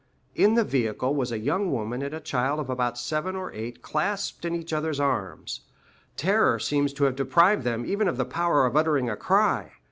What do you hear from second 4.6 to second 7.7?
other's arms. Terror seemed to have deprived